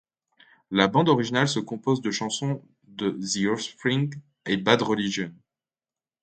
La 0.71 0.87
bande 0.87 1.09
originale 1.09 1.47
se 1.47 1.59
compose 1.59 2.01
de 2.01 2.09
chansons 2.09 2.63
de 2.87 3.11
The 3.11 3.45
Offspring 3.53 4.11
et 4.47 4.57
Bad 4.57 4.81
Religion. 4.81 5.31